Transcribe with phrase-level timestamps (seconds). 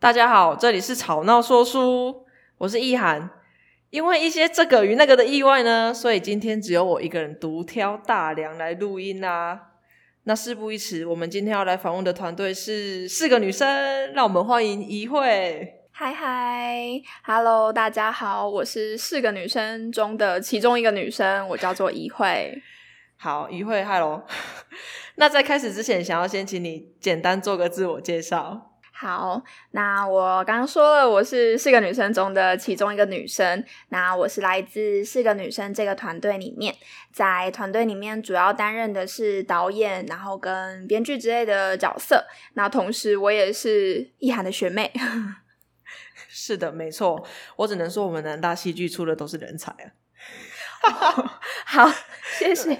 [0.00, 2.24] 大家好，这里是吵闹说书，
[2.56, 3.28] 我是易涵。
[3.90, 9.72] 因为一些这个与那个的意外呢，所以今天只有我一个人独挑大梁来录音啦。
[10.22, 15.82] 那事不宜迟，我们今天要来访问的团队是四个女生，让我们欢迎怡慧。
[15.90, 16.78] 嗨嗨
[17.22, 22.62] ，Hello，大家好，我是四个女生中的其中一个女生，我叫做怡慧。
[23.18, 24.24] 好，怡慧，Hello。
[25.16, 28.69] 那在开始之前，想要先请你简单做个自我介绍。
[29.00, 33.64] 好，那我刚刚说了，我是四个女生中的其中一个女生。
[33.88, 36.76] 那我是来自四个女生这个团队里面，
[37.10, 42.26] 在团队里面主要担任的是导演，然后跟编剧之类的角色。
[42.52, 44.92] 那同时，我也是易涵的学妹。
[46.28, 47.26] 是的，没错。
[47.56, 49.88] 我只能说，我们南大戏剧出的都是人才啊。
[51.64, 51.90] 好，
[52.38, 52.78] 谢谢。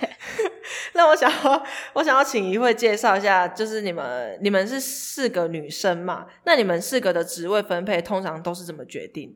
[1.01, 1.65] 那我想要，
[1.95, 6.27] 我想要请一位介绍一下，就是你们，你们是四个女生嘛？
[6.45, 9.35] 那你们四个的职位分配通常都是怎么决定？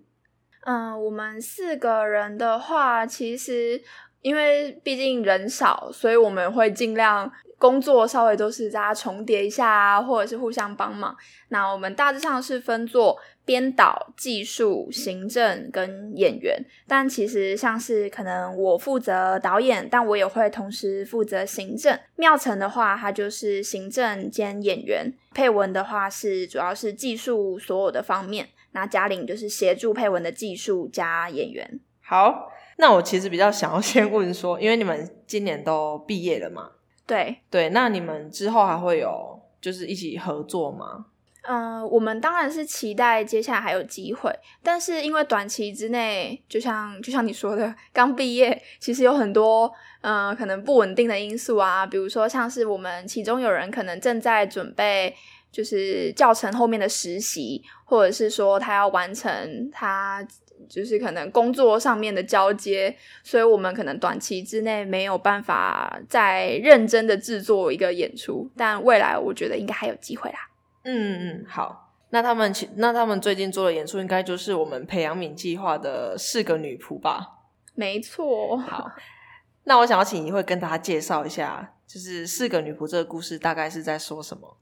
[0.67, 3.81] 嗯，我们四个人的话，其实
[4.25, 7.31] 因为毕竟人少，所以我们会尽量。
[7.57, 11.17] 工作稍微都是大家重叠一下啊，或者是互相帮忙。
[11.49, 16.63] 那我们大致上是分做编导、技术、行政跟演员。
[16.87, 21.99] 但其实像是可能我负责导演，但我也会同时负责行政。
[22.17, 25.15] 妙成的话，他就是行政兼演员。
[25.33, 28.49] 佩文的话是主要是技术所有的方面。
[28.73, 31.81] 那嘉玲就是协助佩文的技术加演员。
[32.03, 36.71] 好，那我其实比较想要 先问说，因为你们今年都毕业了嘛？
[37.07, 41.07] 对对，那你们之后还会有就是一起合作吗？
[41.43, 55.15] 嗯、呃，我们当然是期待接下来还有机会，但是因为短期之内，就像就像你说的，刚毕业，其实有很多嗯、呃、可能不稳定的因素啊，比如说像是我们其中有人可能正在准备
[55.53, 60.27] 就是教程后面的实习，或者是说他要完成他。
[60.69, 70.39] 就是可能工作上面的交接，所以我们可能短期之内没有办法再认真的制作一个演出，但未来我觉得应该还有机会啦。
[70.85, 77.39] 嗯嗯，好，那他们那他们最近做的演出应该就是我们培养皿计划的四个女仆吧？
[77.75, 78.57] 没错。
[78.57, 78.91] 好，
[79.65, 84.57] 那我想要请怡慧跟大家介绍一下，就是四个女仆这个故事大概是在说什么？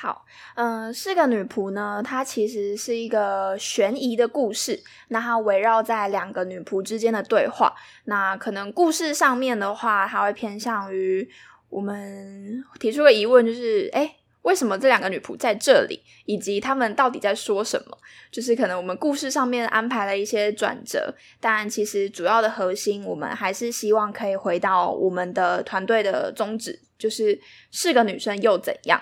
[0.00, 0.24] 好，
[0.54, 4.82] 嗯、四个女仆呢，它其实是一个悬疑的故事。
[5.08, 7.74] 那它围绕在两个女仆之间的对话。
[8.04, 11.28] 那可能故事上面的话，它会偏向于
[11.68, 16.00] 我们提出个疑问，就是，诶，为什么这两个女仆在这里？
[16.24, 17.98] 以及她们到底在说什么？
[18.30, 27.38] 就是可能我们故事上面安排了一些转折，但其实主要的核心，我们还是希望可以回到我们的团队的宗旨，就是
[27.70, 28.98] 四个女生又怎样？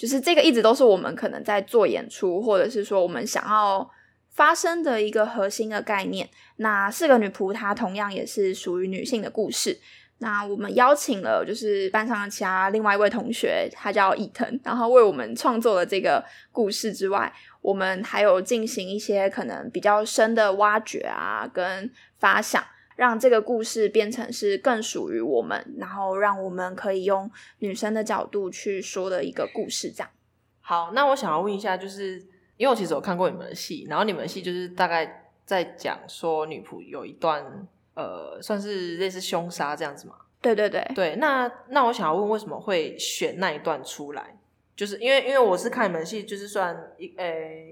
[0.00, 3.86] 就是这个一直都是我们可能在做演出，或者是说我们想要
[4.30, 6.26] 发生的一个核心的概念。
[6.56, 9.78] 那四个女仆，她同样也是属于女性的故事。
[10.22, 22.64] 那我们邀请了就是班上的其他另外一位同学，他叫伊藤，然后为我们创作了这个故事之外，我们还有进行一些可能比较深的挖掘啊，跟发想。
[23.00, 27.30] 让这个故事变成是更属于我们，然后让我们可以用
[27.60, 30.10] 女生的角度去说的一个故事，这样。
[30.60, 32.18] 好，那我想要问一下，就是
[32.58, 37.42] 因为我其实有看过你们的戏，然后你们的戏就是大概在讲说女仆有一段
[37.94, 40.16] 呃，算是类似凶杀这样子嘛？
[40.42, 41.16] 对对对对。
[41.16, 44.36] 那那我想要问，为什么会选那一段出来？
[44.76, 47.24] 就是因为因为我是看你们戏，就是算一呃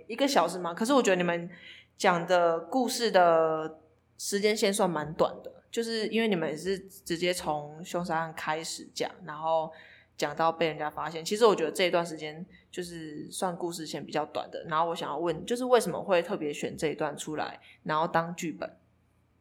[0.07, 1.51] 一个小时嘛，可是我觉得你们
[1.99, 3.81] 讲的故事的。
[4.19, 9.73] 时间线算蛮短的，就是因为你们也是直接从凶杀案开始讲，然后
[10.17, 11.25] 讲到被人家发现。
[11.25, 14.65] 其实我觉得这一段时间就是算故事线比较短的。
[14.69, 18.69] 然后我想要问，就是为什么会特别选这一段出来，然后当剧本？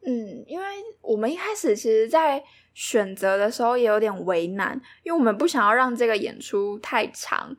[0.06, 0.64] 嗯，因为
[1.00, 7.56] 我们一开始其实，在选择的时候也有点为难，因为我们不想要让这个演出太长。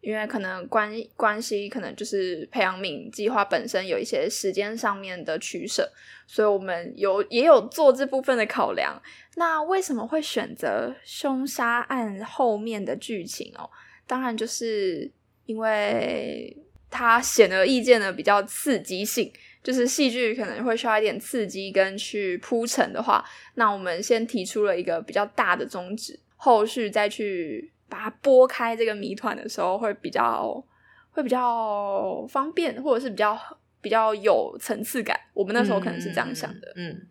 [0.00, 5.86] 因为可能关关系，可能就是培养皿计划本身有一些时间上面的取舍，
[6.26, 8.98] 所以我们有也有做这部分的考量。
[9.36, 13.68] 那为什么会选择凶杀案后面的剧情哦？
[14.06, 15.10] 当然就是
[15.44, 16.56] 因为
[16.90, 19.30] 它显而易见的比较刺激性，
[19.62, 23.22] 就是戏剧可能会需要一点刺激跟去铺陈的话，
[23.54, 27.70] 那我们先提出了一个比较大的宗旨，后续再去。
[27.90, 30.64] 把它拨开这个谜团的时候，会比较
[31.10, 33.38] 会比较方便，或者是比较
[33.82, 35.18] 比较有层次感。
[35.34, 36.72] 我们那时候可能是这样想的。
[36.76, 37.06] 嗯，嗯，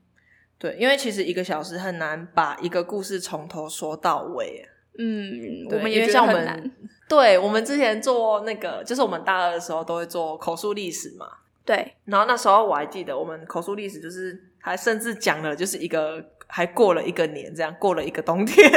[0.58, 4.68] 对，因为其实一个小时很难把一个故事从头说到尾。
[4.98, 6.72] 嗯，我们也觉得很难。
[7.08, 11.26] 对，我们之前做那个，就是我们大二的时候都会做口述历史嘛。
[11.64, 18.70] 对，然后那时候我还记得，我们口述历史就是还甚至讲了，就是一个还过了一个年，这样过了一个冬天。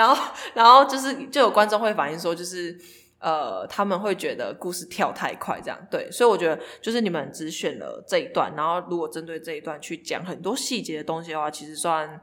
[0.00, 2.74] 然后， 然后，就是就有观众会反映说，就是
[3.18, 6.10] 呃，他们会觉得故事跳太快，这样对。
[6.10, 12.18] 所以我觉得，就是你们只选了这一段，然后如果针对这一段去讲很多细节的东西的话，其实算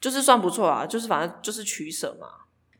[0.00, 0.86] 就是算不错啊。
[0.86, 2.28] 就是反正就是取舍嘛。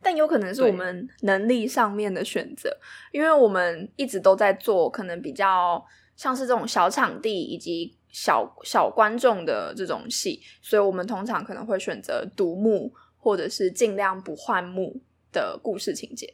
[0.03, 2.75] 但有可能是我们能力上面的选择，
[3.13, 5.85] 因为我们一直都在做可能比较
[6.17, 12.95] 像是这种小场地以及小小观众的这种戏，所以我们通常可能会选择独幕，
[13.27, 15.01] 或者是尽量不换幕
[15.33, 16.33] 的故事情节。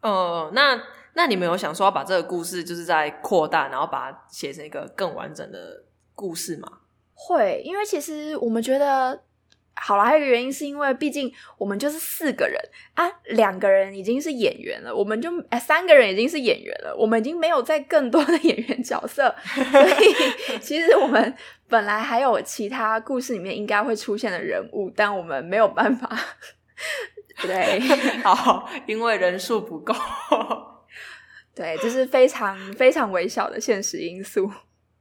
[0.00, 0.80] 呃，那
[1.14, 5.82] 那你们有想说要把这个故事就是在扩大，然后把它写成一个更完整的
[6.14, 6.70] 故事吗？
[7.14, 9.24] 会，因为其实我们觉得。
[9.80, 12.60] 好了，还有一个原因是因为，毕竟我们就是四个人
[12.94, 21.34] 啊，两个人已经是演员了，我们就哎三个人已经是演员了，我们已经没有再更多的 演员角色，所以 其实我们
[21.68, 26.10] 本来还有其他故事里面应该会出现的人物，但我们没有办法。
[27.42, 27.80] 对，
[28.22, 29.94] 好，因为人数不够。
[31.54, 34.50] 对，这是非常非常微小的现实因素。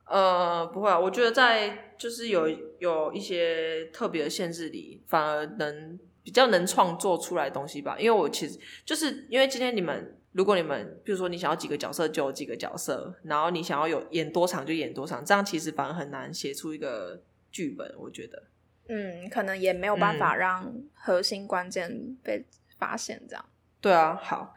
[0.10, 2.48] 呃，不会啊，我觉得在就是有
[2.80, 7.98] 有一些特别的限制里，反而能比较能创作出来的东西吧。
[8.00, 17.22] 因为我其实就是因为今天你们，如果你们比如说你想要几个角色就有几个角色，然后你想要有演多长就演多长，这样其实反而很难写出一个
[17.52, 17.94] 剧本。
[17.98, 18.44] 我觉得，
[18.88, 22.46] 嗯，可能也没有办法让核心关键被
[22.78, 23.22] 发现。
[23.28, 23.52] 这样、嗯，
[23.82, 24.18] 对啊。
[24.24, 24.56] 好，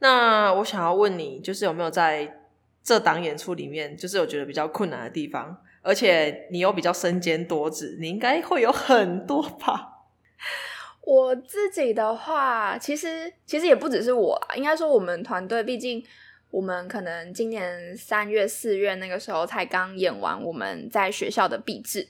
[0.00, 2.36] 那我想要问你，就是有没有在。
[2.82, 9.88] 这档演出里面，就是我觉得比较困难的地方，而且你又比较身兼多职，你应该会有很多吧？
[11.02, 16.04] 我自己的话，其实其实也不只是我啊，应该说我们团队，毕竟
[16.50, 22.06] 我们可能今年三月四月那个时候才刚演完我们在学校的毕制，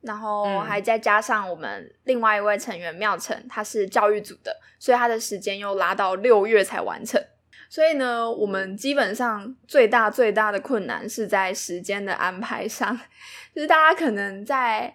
[0.00, 7.22] 然后还再加上我们另外一位成员妙成，他是教育组的，所以他的时间又拉到六月才完成。
[7.72, 12.94] 所以呢，我们基本上最大最大的困难是在时间的安排上，
[13.54, 14.94] 就是大家可能在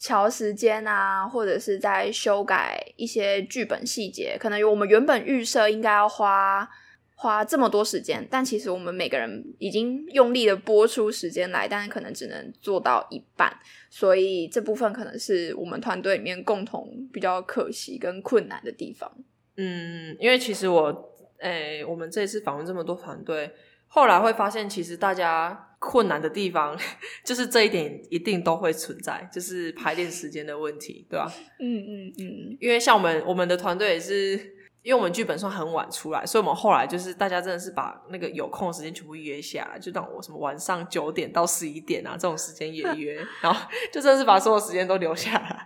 [0.00, 6.68] 调时间啊，或者是在修改一些剧本细节，可能我们原本预设应该要花
[7.14, 13.56] 花这么多时间，但其实我们每个人已经用力的拨出时间来，但是可能只能做到一半，
[13.90, 19.08] 所以这部分可能是我们团队里面共同比较可惜跟困难的地方。
[19.56, 21.14] 嗯，因为其实我。
[21.40, 23.50] 哎、欸，我们这一次访问这么多团队，
[23.86, 26.76] 后来会发现，其实大家困难的地方，
[27.24, 31.32] 就是这一点一定都会存在，就是排练时间的问题，对吧？
[31.60, 32.56] 嗯嗯嗯。
[32.60, 34.36] 因为像我们我们的团队也是，
[34.82, 45.57] 因为我们剧本算很晚出来，所以我们后来就是大家真的是把那个有空的时间全部约下来，就让我什么晚上九点到十一点啊这种时间也约，然后就真的是把所有时间都留下来。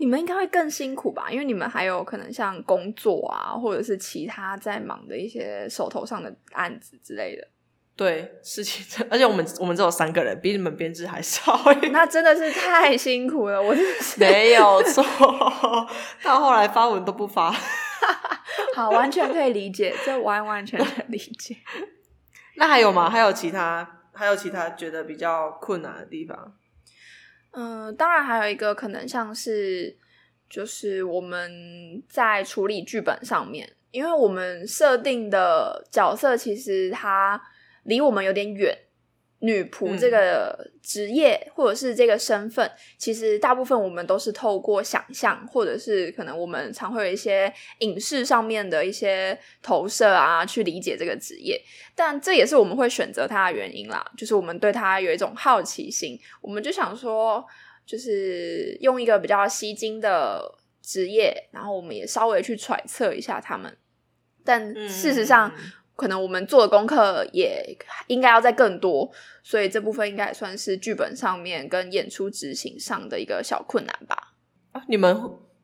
[0.00, 1.30] 你们应该会更辛苦吧？
[1.30, 7.46] 因为你们还有可能像工作啊，或者是其他在忙的一些手头上的案子之类的。
[7.94, 11.60] 对，事情，而且我们我们只有三个人，比你们编制还少。
[11.92, 15.04] 那真的是太辛苦了，我是没有错。
[16.22, 17.54] 到后来发文都不发，
[18.74, 21.58] 好，完全可以理解，这完完全全理解。
[22.56, 23.10] 那还有吗？
[23.10, 23.98] 还有其他？
[24.14, 26.54] 还有其他觉得比较困难的地方？
[27.52, 29.96] 嗯、当然还有一个可能，像是
[30.48, 37.40] 就是我们在处理剧本上面，因为我们设定的角色其实他
[37.84, 38.76] 离我们有点远。
[39.40, 51.58] 女仆这个职业或者是这个身份，嗯，其实大部分我们都是透过想象，或者是可能我们常会有一些影视上面的一些投射啊，去理解这个职业。
[51.94, 57.42] 但这也是我们会选择它的原因啦，就是我们对它有一种好奇心，我们就想说，
[57.86, 60.42] 就是用一个比较吸睛的
[60.82, 63.74] 职业，然后我们也稍微去揣测一下他们。
[64.42, 67.76] 但事实上，嗯可能我们做的功课也
[68.06, 69.10] 应该要再更多，
[69.42, 74.16] 所以这部分应该也算是剧本上面跟演出执行上的一个小困难吧。
[74.72, 75.14] 啊，你们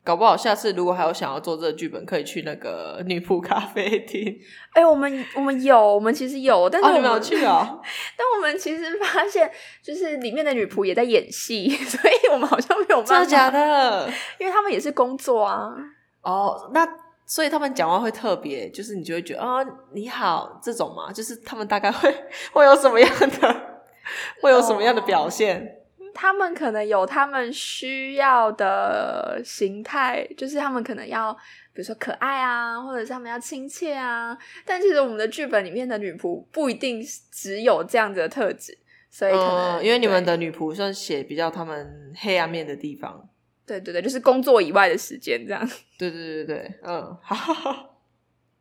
[0.03, 4.37] 搞不好下次如果还有想要做这个剧本，可以去那个 女仆咖啡厅。
[4.73, 7.81] 哎、欸，我们我们有，我们其实有，但是我们、啊、没有去啊。
[8.15, 9.51] 但我们其实发现，
[9.81, 13.15] 就是里面的女仆也在演戏，所以我们好像没有办法。
[13.15, 14.07] 真的假的？
[14.37, 15.73] 因为他们也是工作啊。
[16.21, 16.87] 哦，那。
[17.27, 22.09] 所以他们讲话会特别，就是你就会觉得啊、哦，你好这种嘛，就是他们大概会
[22.53, 23.81] 会有什么样的，
[24.41, 25.73] 会有什么样的表现？
[26.13, 31.31] 他们可能有他们需要的形态，就是他们可能要，
[31.73, 34.35] 比如说可爱啊，或者是他们要亲切啊。
[34.65, 38.75] 但其实我们的剧本里面的女仆不一定只有这样子的特质，
[39.11, 43.29] 所以可能、嗯、因为你们的女仆算写比较他们黑暗面的地方。
[43.67, 45.69] 对对对，就是工作以外的时间这样。
[45.99, 47.99] 对对对对，嗯，好。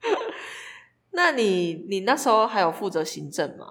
[1.12, 3.66] 那你你那时候还有负责行政吗？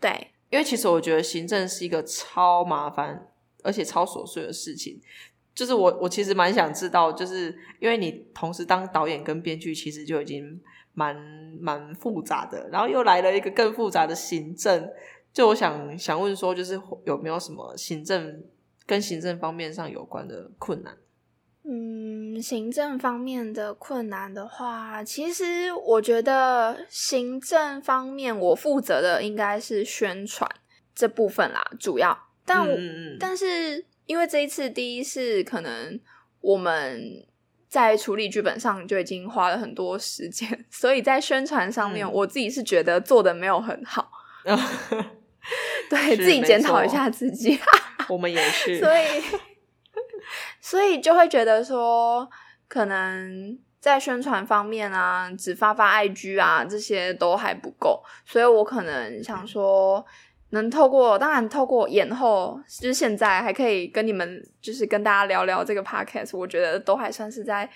[0.00, 3.28] 对，因为其实我觉得行政是一个超麻烦
[3.62, 5.00] 而且超琐碎的事情。
[5.54, 10.58] 就是我我其实蛮想知道，就是因为你同时当导演跟编剧，其实就已经
[10.94, 11.14] 蛮
[11.60, 14.90] 蛮复杂的，然后又来了一个更复杂的行政。
[15.32, 18.42] 就我想想问说，就是有没有什么行政
[18.86, 20.96] 跟行政方面上有关的困难？
[21.64, 30.50] 嗯，行政方面的困难的话，其实我觉得行政方面我负责的应该是宣传
[30.92, 32.18] 这部分啦，主要。
[32.44, 36.00] 但我、嗯、但是因为这一次第一是，可能
[36.40, 37.24] 我们
[37.68, 44.10] 在处理剧本上就已经花了很多时间， 所以在宣传上面，我自己是觉得做的没有很好。
[44.44, 44.58] 嗯、
[45.88, 47.56] 对自己检讨一下自己，
[48.12, 49.02] 我们也是，所以。
[50.60, 52.28] 所以就会觉得说，
[52.68, 58.02] 可能在宣传方面啊，只发发 IG 啊，这些都还不够。
[58.24, 60.04] 所以我可能想说，
[60.52, 67.68] 能透过，当然透过延后，就是现在还可以跟你们，就是跟大家聊聊这个 podcast，我觉得都还算是在，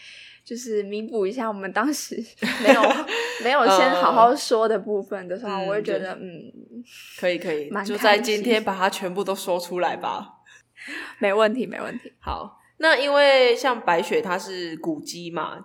[0.44, 2.22] 就是弥补一下我们当时
[2.62, 2.82] 没有
[3.42, 6.84] 没有先好好说的部分的时候，我会觉得，嗯，嗯，
[7.18, 10.34] 可以可以，就在今天把它全部都说出来吧。
[11.18, 12.12] 没问题，没问题。
[12.20, 15.64] 好，那因为像白雪她是古迹嘛，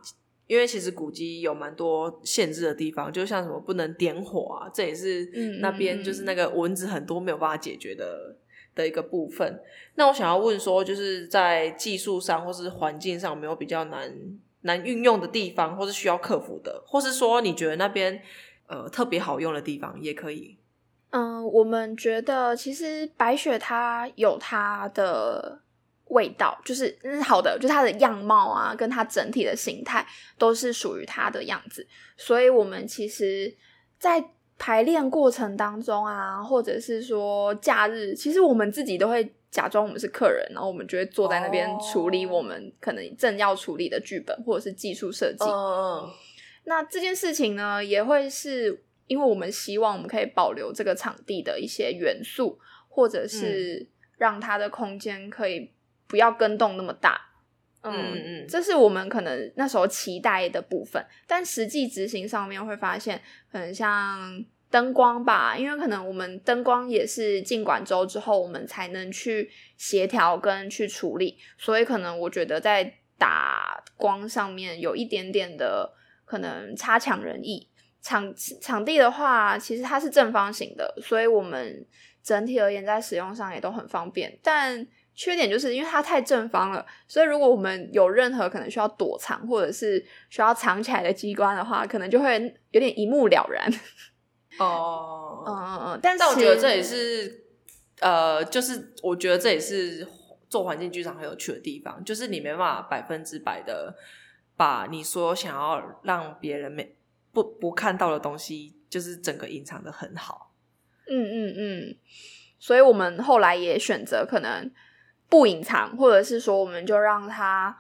[0.52, 5.24] 因为其实古迹有蛮多限制的地方，就像什么不能点火啊，这也是
[5.62, 8.36] 那边就是那个蚊子很多没有办法解决的
[8.76, 9.62] 的一个部分。
[9.96, 14.14] 那我想要问说，就是在技术上或是环境上有没有比较难
[14.64, 18.22] 难运用的地方，或是需要克服的，或是说你觉得那边
[18.68, 20.58] 呃特别好用的地方也可以。
[21.12, 25.61] 嗯，我们觉得其实白雪它有它的
[26.12, 30.06] 味道，就是嗯好的，就是它的样貌啊，跟它整体的形态
[30.38, 31.86] 都是属于它的样子。
[32.16, 33.54] 所以，我们其实，
[33.98, 34.24] 在
[34.58, 45.46] 排练过程当中啊，或者是说假日，其实我们自己都会假装我们是客人，然后我们就会坐在那边处理我们可能正要处理的剧本或者是技术设计。
[45.46, 46.10] 嗯，
[46.66, 48.84] 那这件事情呢，也会是。
[49.08, 55.70] 因为我们希望我们可以保留这个场地的一些元素，或者是让它的空间可以
[56.12, 57.20] 不要跟动那么大。
[57.84, 61.04] 嗯嗯嗯，这是我们可能那时候期待的部分。
[61.26, 75.92] 但实际执行上面会发现，可能像灯光吧，因为可能我们灯光也是进管周之后，我们才能去协调跟去处理，所以可能我觉得在打光上面有一点点的
[76.26, 77.70] 可能差强人意。
[78.04, 81.86] 场场地的话，其实它是正方形的，所以我们
[82.24, 84.38] 整体而言在使用上也都很方便。
[84.42, 93.72] 但缺点就是因为它太正方了，所以如果我们有任何可能需要躲藏或者是需要藏起来的机关的话，可能就会有点一目了然。
[94.60, 97.46] 哦，嗯嗯嗯，但我觉得这也是
[98.00, 100.08] 呃，就是我觉得这也是
[100.50, 103.96] 做环境剧场很有趣的地方，就是你没办法百分之百的
[104.56, 106.96] 把你所有想要让别人没。
[107.34, 110.51] 不不看到的东西，就是整个隐藏的很好。
[111.14, 111.96] 嗯嗯嗯，
[112.58, 114.72] 所以我们后来也选择可能
[115.28, 117.78] 不隐藏，或者是说，我们就让它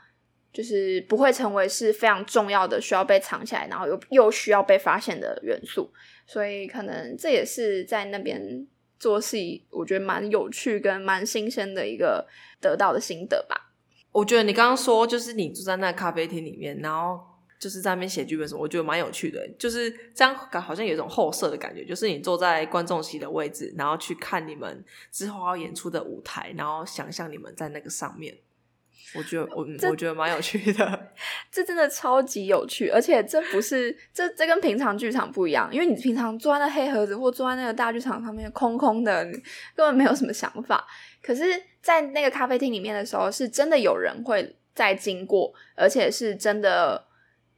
[0.51, 5.89] 就是不会成为是非常重要的需要被藏起来，然后又又需要被发现的元素。
[6.27, 8.67] 所以可能这也是在那边
[8.99, 12.27] 做戏，我觉得蛮有趣跟蛮新鲜的一个
[12.59, 13.71] 得到的心得吧。
[14.11, 17.30] 我觉得你刚刚说，就是你住在那咖啡厅里面，然后。
[17.61, 19.47] 就是在那边写剧本什么，我觉得蛮有趣的。
[19.59, 21.85] 就是这样，感好像有一种后设的感觉。
[21.85, 28.35] 就是你坐在观众席的位置，然后去看你们之后要演出的舞台，然后想象你们在那个上面。
[29.13, 31.11] 我觉得我我觉得蛮有趣的，
[31.51, 32.89] 这真的超级有趣。
[32.89, 39.23] 而且这不是这这跟平常剧场不一样，因为你平常坐在那黑盒子或坐在那个大剧场上面空空的，
[39.75, 40.87] 根本没有什么想法。
[41.21, 41.43] 可是，
[41.79, 47.10] 在那个咖啡厅里面的时候，是真的有人会在经过，而且是真的。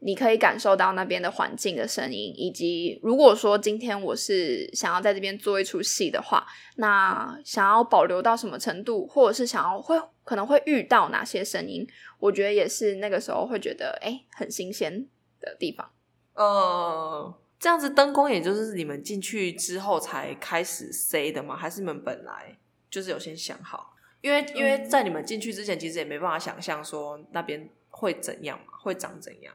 [0.05, 6.45] 你可以感受到那边的环境的声音，以及如果说今天我是想要在这边做一出戏的话，
[6.75, 11.87] 那想要保留到什么程度，或者是想要会可能会遇到哪些声音，
[12.19, 15.07] 我觉得也是那个时候会觉得诶很新鲜
[15.39, 15.89] 的地方。
[16.33, 21.55] 呃，这样子灯光也就是你们进去之后才开始塞的吗？
[21.55, 22.57] 还是你们本来
[22.89, 23.93] 就是有先想好？
[24.21, 29.53] 因为因为在你们进去之前，其实也没办法想象说那边会怎样嘛，会长怎样。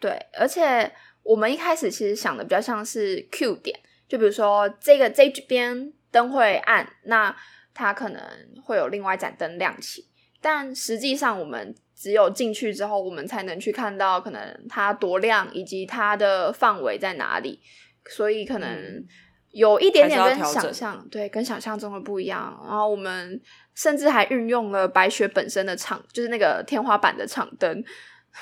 [0.00, 0.90] 对，而且
[1.22, 3.78] 我们一开始其实想的比较像是 Q 点，
[4.08, 7.36] 就比如说这个这边灯会暗，那
[7.74, 8.22] 它可能
[8.64, 10.08] 会有另外一盏灯亮起，
[10.40, 17.60] 但实际上我们只有进去之后，我们才能去看到可能它多亮，以及它的范围在哪里，
[18.08, 19.04] 所以可能
[19.50, 22.56] 有一点点跟想象，对，跟想象中的不一样。
[22.64, 23.40] 然后我们
[23.74, 27.84] 甚至还运用了白雪本身的场，就是那个天花板的场灯，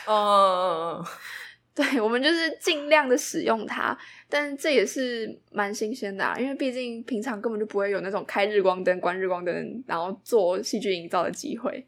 [0.07, 1.11] 哦、uh。
[1.77, 3.97] 对， 我们就是尽量的使用它，
[4.31, 11.87] 但这也是蛮新鲜的啊，因为毕竟平常根本就不会有那种开日光灯、关日光灯，然后做戏剧营造的机会。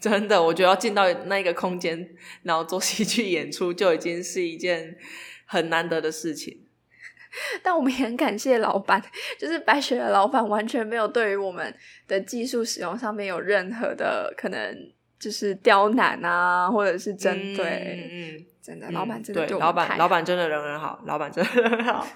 [0.00, 2.08] 真的，我觉得要进到那个空间，
[2.44, 4.96] 然后做戏剧演出，就已经是一件
[5.44, 6.62] 很难得的事情。
[7.62, 9.02] 但我们也很感谢老板，
[9.38, 11.74] 就是白雪的老板，完全没有对于我们
[12.08, 14.92] 的技术使用上面有任何的可能。
[15.20, 22.06] 就是刁难啊，或者是针对，嗯嗯，真的，老板真的对，老板，老板真的人很好，老板真的很好。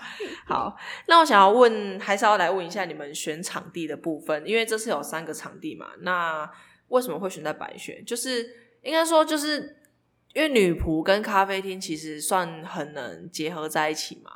[0.47, 0.77] 好，
[1.09, 6.51] 那我想要问，还是要来问一下你们选场地的部分，因为这次有三个场地嘛，那
[6.89, 8.03] 为什么会选在白雪？
[8.07, 8.47] 就是
[8.83, 9.79] 应该说，就是
[10.33, 14.31] 因为女仆跟咖啡厅其实算很能结合在一起嘛，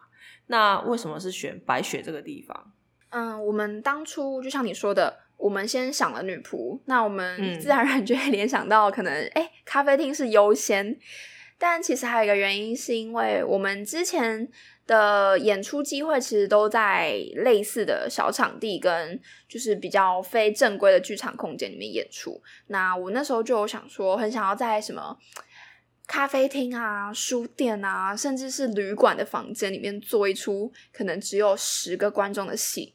[0.47, 2.73] 那为什么是选白雪这个地方？
[3.11, 5.21] 嗯，我们当初就像你说的。
[5.39, 10.99] 我们先想了女仆，那我们自然而然就会联想到可能，哎、嗯，咖啡厅是优先。
[11.59, 14.49] 但其实还有一个原因，是因为我们之前
[14.87, 22.41] 的演出机会其实都在类似的小场地，跟就是比较非正规的剧场空间里面演出。
[22.69, 25.19] 那我那时候就有想说，很想要在什么
[26.07, 32.95] 咖啡厅啊、书店啊，甚至是旅馆的房间里面做一出可能只有十个观众的戏。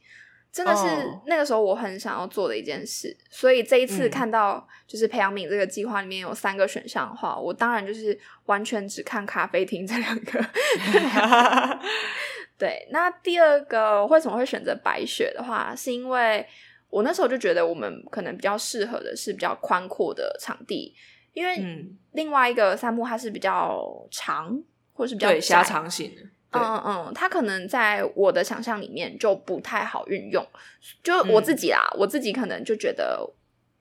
[0.53, 0.83] 真的是
[1.25, 3.33] 那个时候我很想要做的一件事，oh.
[3.33, 10.45] 所以这一次看到就是培养皿这个计划里面有三个选项的话，我当然就是完全只看咖啡厅这两个。
[12.55, 16.45] 对，那第二个为什么会选择白雪的话，是因为
[16.87, 20.95] 我那时候就觉得我们可能比较适合的是比较宽阔的场地，
[21.33, 21.59] 因为
[22.11, 24.63] 另外一个三幕它是比较长，
[24.93, 26.21] 或是比较狭长型的。
[26.53, 30.45] 嗯嗯，它可能在我的想象里面就不太好运用，
[31.03, 33.29] 就我自己啦，嗯，我自己可能就觉得，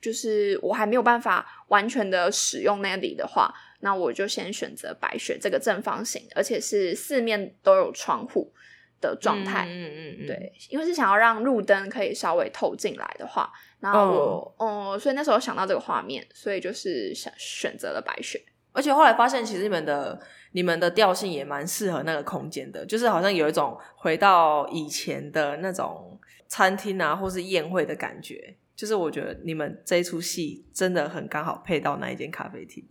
[0.00, 8.52] 就是我还没有办法完全的使用那里的话，那我就先选择白雪这个正方形，而且是四面都有窗户
[9.00, 9.66] 的状态。
[9.68, 18.42] 嗯嗯嗯，对，因为是想要让路灯可以稍微透进来的话，然后我，哦，嗯，所以那时候想到这个画面，所以就是想选择了白雪。
[18.72, 20.18] 而且后来发现，其实你们的
[20.52, 28.56] 你们的调性也蛮适合那个空间的，就是好像有一种回到以前的那种餐厅啊，或是宴会的感觉。
[28.74, 32.82] 就是我觉得你们这一出戏真的很刚好配到那一间咖啡厅。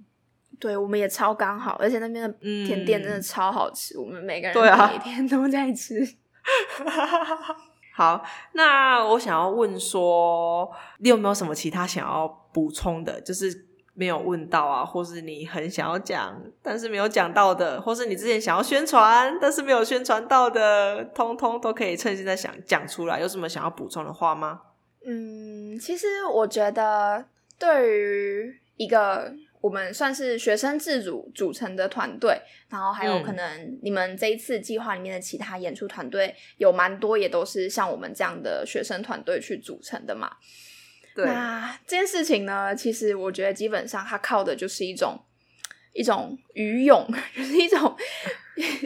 [0.59, 5.99] 对，我们也超刚好，而且那边的甜点真的超好吃，嗯、我们每个人每天都在吃。
[7.95, 13.19] 好，那我想要问说，你有没有什么其他想要补充的？
[13.21, 13.70] 就是。
[14.01, 23.21] 没有问到啊，或是你很想要讲，但是没有讲到的，或是你之前想要宣传，但是没有宣传到的，通通都可以趁现在想讲出来。
[23.21, 24.61] 有什么想要补充的话吗？
[25.05, 27.23] 嗯，其实我觉得，
[27.59, 40.31] 对于一个我们算是学生自主组成的团队，然后还有可能你们这一次计划里面的其他演出团队，有蛮多也都是像我们这样的学生团队去组成的嘛。
[41.15, 45.19] 对，那这件事情呢，其实我觉得基本上它靠的就是一种
[45.93, 47.95] 一种余勇， 就是一种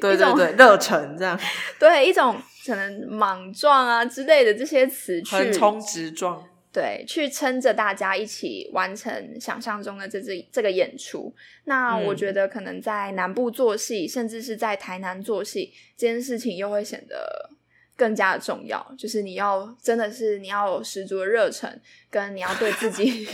[0.01, 1.39] 对对对热忱这样，
[1.79, 2.35] 对一种
[2.65, 11.33] 可能莽撞啊之类的这些词去横冲直撞，对，去撑着大家一起完成想象中的这这这个演出。
[11.65, 17.51] 那我觉得可能在南部做戏，甚至是在台南做戏，这件事情又会显得。
[17.95, 21.79] 更加的重要，就是你要真的是你要有十足的热忱，
[22.09, 23.27] 跟你要对自己，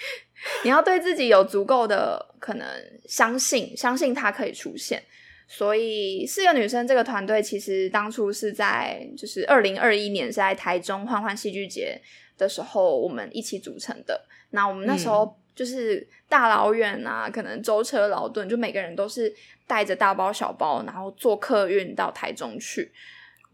[0.64, 2.66] 你要对自己有足够的可能
[3.06, 5.02] 相信，相信它可以出现。
[5.48, 12.00] 所以四个女生这个团队，其实当初是在就是二零二一年是在台中欢欢戏剧节
[12.36, 14.20] 的时候，我们一起组成的。
[14.50, 19.32] 那我们那时候就是大老远啊，可能舟车劳顿，就每个人都是
[19.68, 22.90] 带着大包小包，然后坐客运到台中去。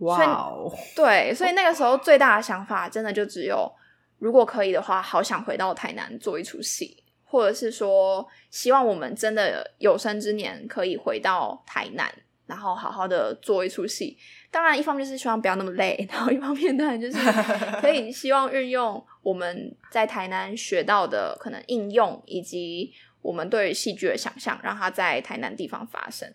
[0.02, 0.72] 哇哦！
[0.94, 3.70] 对，所以那个时候最大的想法，真的就只有，
[4.18, 12.12] 如果可以的话，好想回到台南做一出戏，或者是说，希望我们真的有生之年可以回到台南，
[12.46, 14.18] 然后好好的做一出戏，
[14.50, 17.18] 当然，一方面就是希望不要那么累， 然后一方面当然就是
[17.80, 26.32] 可以希望运用我们在台南学到的可能应用，以及我们对于戏剧的想象，让它在台南地方发生。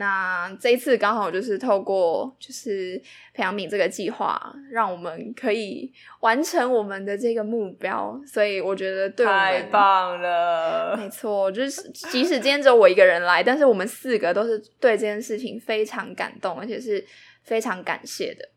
[0.00, 2.96] 那这一次刚好就是透过就是
[3.34, 10.96] 培养皿这个计划，让我们可以完成我们的这个目标，所以我觉得对我们太棒了。
[10.96, 17.04] 没错，就是即使今天只有我一个人来，但是我们四个都是对这件事情非常感动，而且是
[17.42, 18.48] 非常感谢的。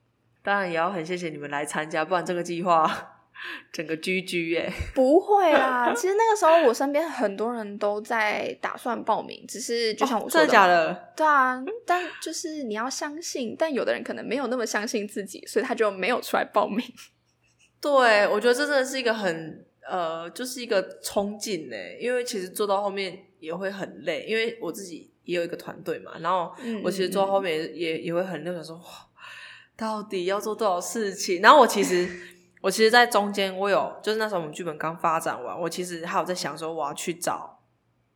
[0.42, 3.13] 当然也要很谢谢你们来参加，不然这个计划。
[3.72, 5.94] 整个居居耶，不会啦。
[5.96, 11.14] 其实那个时候我身边很多人都在打算报名，只是就像我说的，哦，真的假的？
[11.16, 16.86] 对啊，但就是你要相信，但有的人可能没有那么相信自己，所以他就没有出来报名。
[17.82, 21.76] 对，我觉得这真的是一个很呃，就是一个冲劲呢。
[22.00, 26.54] 因为其实做到后面也会很累，因为我自己也有一个团队嘛，然后
[26.84, 28.84] 我其实做到后面也、嗯、也，也会很累，想说哇，
[29.76, 31.42] 到底要做多少事情？
[31.42, 32.08] 然后我其实。
[32.64, 37.60] 我其实，在中间，我有就是那时候我们剧本刚发展完，我其实还有在想说，我要去找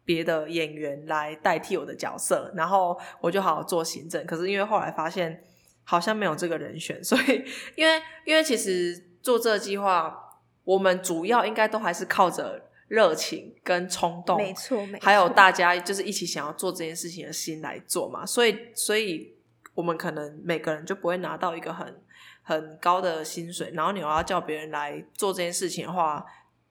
[0.05, 4.25] 别的演员来代替我的角色，然后我就好好做行政。
[4.25, 5.43] 可是因为后来发现
[5.83, 7.43] 好像没有这个人选，所以
[7.75, 10.17] 因为因为其实做这个计划，
[10.63, 18.25] 我们主要应该都还是靠着热情跟冲动，没错，没错，还有大家就是一起想要做这件事情的心来做嘛。
[18.25, 19.35] 所以，所以
[19.73, 22.01] 我们可能每个人就不会拿到一个很。
[22.47, 26.25] 很高的薪水，然后你要叫别人来做这件事情的话，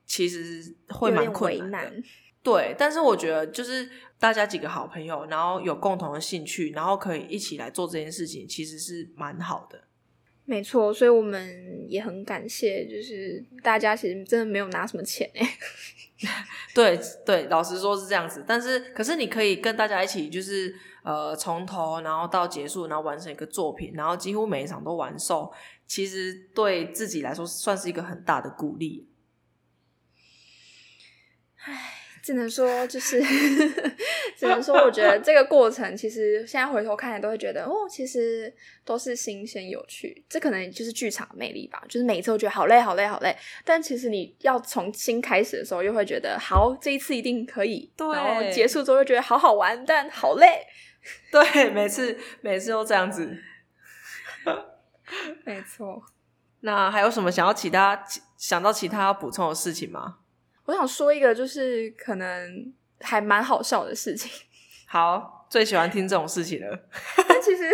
[0.07, 2.03] 其实会蛮困难的。
[2.43, 3.87] 对，但是我觉得就是
[4.19, 9.85] 大家几个好朋友，然后有共同的兴趣，然后可以一起来做这件事情，其实是蛮好的。
[10.47, 15.47] 没错，所以我们也很感谢，就是大家其实真的没有拿什么钱哎。
[16.75, 25.53] 对对，老实说是这样子，但是可是你可以跟大家一起，就是呃从头然后到结束，然后完成一个作品，然后几乎每一场都完售，
[25.87, 29.07] 其实对自己来说算是一个很大的鼓励。
[32.27, 33.23] 只能说，就是
[34.37, 38.53] 只能说，我觉得这个 过程其实现在回头看来都会觉得，哦，其实
[38.85, 40.25] 都是新鲜有趣。
[40.29, 43.37] 这可能就是剧场的魅力吧，就是每一次都觉得好累，好累，好累。
[43.65, 47.89] 但其实你要从新开始的时候，又会觉得好，这一次一定可以。
[47.97, 48.09] 对。
[48.09, 50.67] 然后结束之后又觉得好好玩，但好累。
[51.31, 53.39] 对，每次每次都这样子。
[55.45, 56.03] 没错。
[56.63, 58.03] 那还有什么想要其他
[58.37, 60.17] 想到其他要补充的事情吗？
[60.67, 64.31] 我想说一个，就是可能还蛮好笑的事情。
[64.89, 66.79] 好，最喜欢听这种事情了。
[67.29, 67.65] 但其实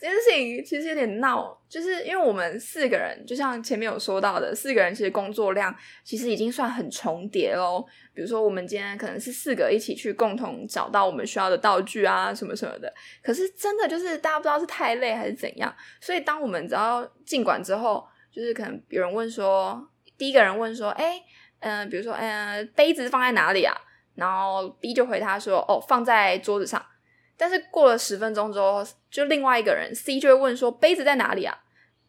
[0.00, 5.74] 这件事情其实有点闹，就是因为我们四个人，就像前面有说到的，四个人其实工作量
[6.04, 7.84] 其实已经算很重叠喽。
[8.12, 12.92] 比如说，我们今天可能是四个一起去共同找到我们需要的道具啊，什么什么的。
[13.22, 21.22] 可是真的就是大家不知道是太累还是怎样，所以当我们只要进馆之后，就是可能有人问说，第一个人问说，哎。
[21.60, 23.74] 嗯、呃，比如说，嗯、呃，杯子放在哪里啊？
[24.14, 26.84] 然后 B 就回他说，哦，放在桌子上。
[27.36, 31.56] 但是过了十分钟之后，就另外一个人 C 就会问说，杯子在哪里啊？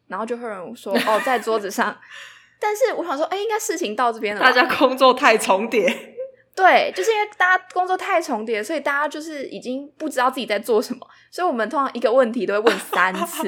[0.08, 1.96] 然后就会有人说，哦，在桌子上。
[2.60, 4.42] 但是我想说，哎，应该事情到这边了。
[4.42, 6.16] 大家工作太重叠。
[6.56, 11.08] 对，就是因为大家工作太重叠，所以大家就是已经不知道自己在做什么。
[11.32, 13.48] 所以我们通常一个问题都会问三次。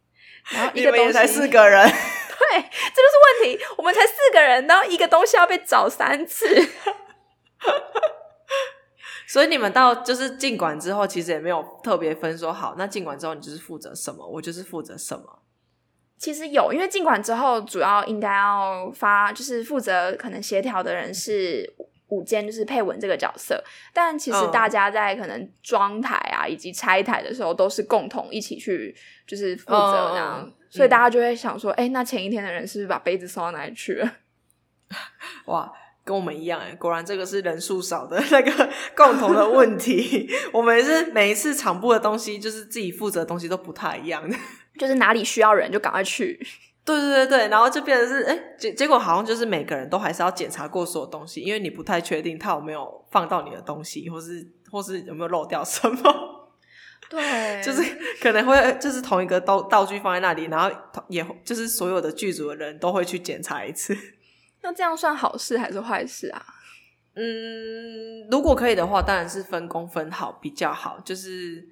[0.50, 1.86] 然后一个东西，四个人。
[2.38, 3.64] 对，这就是问题。
[3.76, 6.46] 我们才四个人，然后一个东西要被找三次。
[9.26, 12.76] 所以你们到就是进馆之后，其实也没有特别分说好。
[12.78, 14.26] 那进馆之后，你就是负责什么？
[14.26, 15.40] 我就是负责什么？
[16.16, 21.74] 其实有，因为进馆之后，主要应该要发，就是负责可能协调的人是
[22.08, 23.62] 舞间，就是配文这个角色。
[23.92, 28.94] 但其实大家在可能装台啊，以及拆台的时候，都是共同一起去，
[29.26, 30.52] 就是负责那样。
[30.70, 34.12] 所以大家就会想说，哎、那前一天的人是不是把杯子送到哪里去了？
[35.46, 35.72] 哇，
[36.04, 40.28] 跟我们一样哎，果然这个是人数少的那个 共同的问题。
[40.52, 44.36] 我们是每一次场部的东西，就是自己负责的东西都不太一样的，
[44.78, 46.38] 就是哪里需要人就赶快去。
[46.88, 56.50] 对对对对，然后就变成是，哎、欸，结结果好像就是每个人都还是要检查过所有东西，因为你不太确定他有没有放到你的东西，或是或是有没有漏掉什么。
[57.10, 57.82] 对，就是
[58.22, 60.74] 可能会就是同一个道道具放在那里，然后
[61.08, 63.94] 也就是所有的剧组的人都会去检查一次。
[64.62, 66.42] 那这样算好事还是坏事啊？
[67.14, 71.68] 嗯，如果可以的话，当然是分工分好比较好，就是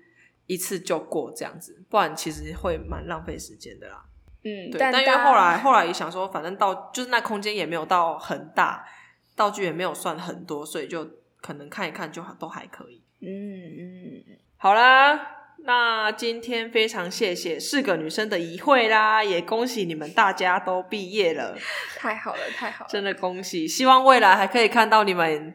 [0.46, 4.04] 一次就过这样子，不然其实会蛮浪费时间的啦。
[4.46, 4.78] 嗯，对。
[4.78, 8.86] 但，但因为后来后来也想说，反正道就是那空间也没有到很大，
[9.34, 11.04] 道具也没有算很多，所以就
[11.40, 13.02] 可能看一看就好，都还可以。
[13.20, 14.36] 嗯嗯。
[14.56, 15.18] 好啦，
[15.64, 21.56] 那今天非常谢谢四个女生的一会啦，也恭喜你们大家都毕业了，
[21.98, 23.66] 太好了，太好了，真的恭喜！
[23.66, 25.54] 希望未来还可以看到你们，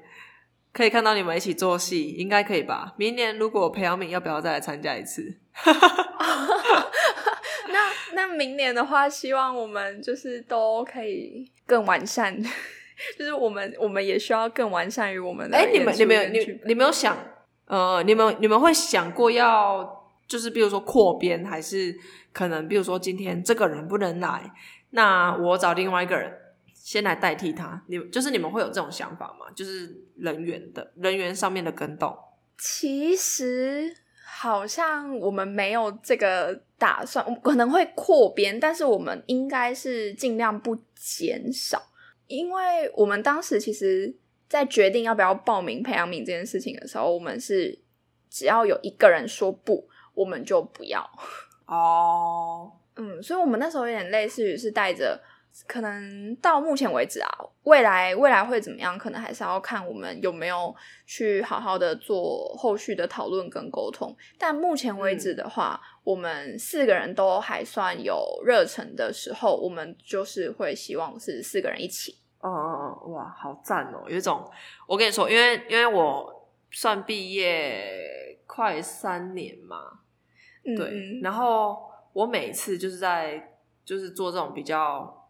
[0.74, 2.94] 可以看到你们一起做戏，应该可以吧？
[2.98, 5.40] 明年如果培养皿要不要再来参加一次？
[7.72, 12.36] 那那明年的话，希望我们就是都可以更完善，
[13.18, 15.58] 就是我们我们也需要更完善于我们的。
[15.58, 17.18] 哎、欸，你们你们有你你没有想
[17.66, 20.00] 呃，你们你们会想过要？
[20.28, 21.94] 就是比如说扩编，还是
[22.32, 24.50] 可能比如说今天这个人不能来，
[24.92, 26.32] 那我找另外一个人
[26.74, 27.84] 先来代替他。
[27.88, 29.48] 你就是你们会有这种想法吗？
[29.54, 32.18] 就是人员的人员上面的更动。
[32.58, 33.94] 其实
[34.42, 41.80] 好像我们没有这个打算，我可能会扩编，但是我们应该是尽量不减少，
[42.26, 44.16] 因为我们当时其实
[44.50, 47.78] 在决定要不要报名培养皿这件事情的时候，我们是
[48.30, 49.88] 只要有一个人说不。
[50.14, 51.02] 我们就不要
[51.66, 53.08] 哦，oh.
[53.08, 55.18] 嗯，所以，我们那时候有点类似于是带着，
[55.68, 57.30] 可能到目前为止啊，
[57.64, 60.74] 未来未来会怎么样，可能还是要看我们有没有
[61.06, 64.16] 去好好的做后续的讨论跟沟通。
[64.38, 72.18] 但目前为止的话，嗯、我们四个人都还算有热忱的时候，我们就是会希望是四个人一起。
[72.40, 74.04] 哦哦哦，哇，好赞哦！
[74.08, 74.50] 有一种，
[74.88, 80.00] 我跟你说，因为因为我算毕业快三年嘛。
[80.64, 81.78] 对，嗯、然后
[82.14, 85.21] 我每次就是在就是做这种比较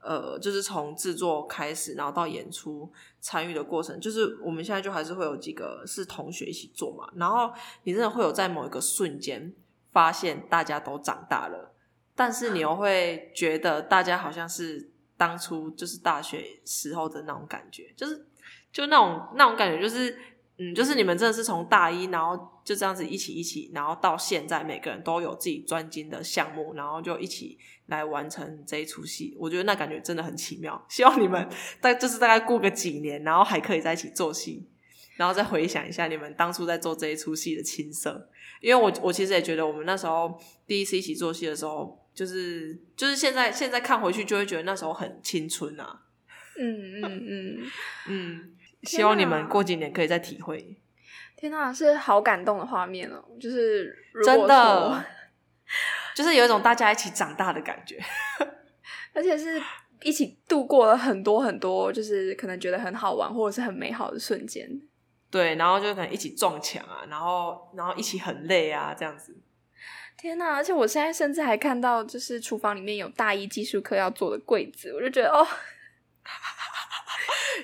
[0.00, 7.08] 呃，就是从制作开始，然后到演出参与的过程，就是我们现在就还是会有几个是同学一起做嘛。
[7.16, 7.52] 然后
[7.84, 9.52] 你真的会有在某一个瞬间
[9.92, 11.74] 发现大家都长大了，
[12.14, 18.26] 但是你又会觉得大家好像是当初就是大学时候的那种感觉，就是
[18.72, 20.16] 就那种那种感觉，就是。
[20.62, 29.34] 嗯，就是你们真的是从大一，然后就这样子一起一起，然后到现在每个人都有自己专精的项目，然后就一起来完成这一出戏。
[29.38, 30.84] 我觉得那感觉真的很奇妙。
[30.90, 31.48] 希望你们
[31.80, 34.68] 大就是大概过个几年，然后还可以在一起做戏，
[35.16, 38.28] 然后再回想一下你们当初在做这一出戏的青涩。
[38.60, 46.02] 因为我我其实也觉得我们那时候第一次一起做戏的时候，就是就是现在现在看回去就会觉得那时候很青春啊。
[46.58, 47.58] 嗯嗯嗯嗯。
[48.08, 50.76] 嗯 希望你们过几年可以再体会。
[51.36, 53.24] 天哪，是好感动的画面哦！
[53.40, 55.04] 就是真的，
[56.14, 57.98] 就是有一种大家一起长大的感觉，
[59.14, 59.60] 而且是
[60.02, 64.68] 一起度过了很多很多，就是可能觉得很好玩或者是很美好的瞬间。
[65.30, 69.34] 对，然后就可能一起撞墙啊，然后然后一起很累啊，这样子。
[70.18, 70.56] 天哪！
[70.56, 75.46] 而且我现在甚至还看到，就是厨房里面有大一技术课要做的柜子，我就觉得哦。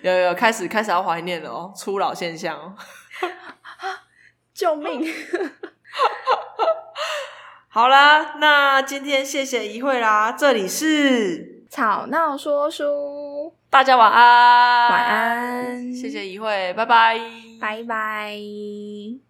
[0.02, 2.74] 有有开始开始要怀念了哦，初老现象哦，
[4.54, 5.06] 救命！
[7.68, 17.20] 好啦，那今天谢谢一会啦，这里是吵闹说书，大家晚安，晚安，谢谢一会，拜拜，
[17.60, 19.25] 拜拜。